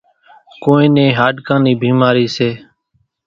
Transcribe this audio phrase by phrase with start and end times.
[0.63, 2.49] ڪونئين نين هاڏڪان نِي ڀيمارِي سي۔